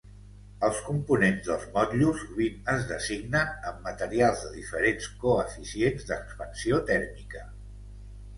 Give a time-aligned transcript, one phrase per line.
[0.67, 7.47] Els components dels motllos sovint es designen amb materials de diferents coeficients d'expansió tèrmica.